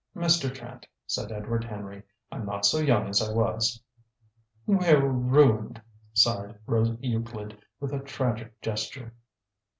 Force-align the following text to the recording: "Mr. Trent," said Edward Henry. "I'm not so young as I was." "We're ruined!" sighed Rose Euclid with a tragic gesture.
"Mr. 0.15 0.51
Trent," 0.51 0.87
said 1.05 1.31
Edward 1.31 1.63
Henry. 1.63 2.01
"I'm 2.31 2.43
not 2.43 2.65
so 2.65 2.79
young 2.79 3.07
as 3.07 3.21
I 3.21 3.31
was." 3.31 3.79
"We're 4.65 4.99
ruined!" 5.05 5.79
sighed 6.11 6.57
Rose 6.65 6.97
Euclid 7.01 7.61
with 7.79 7.93
a 7.93 7.99
tragic 7.99 8.59
gesture. 8.63 9.13